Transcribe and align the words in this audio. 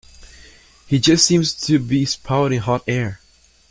He 0.87 0.97
just 0.97 1.23
seems 1.27 1.53
to 1.67 1.77
be 1.77 2.05
spouting 2.05 2.61
hot 2.61 2.81
air. 2.87 3.19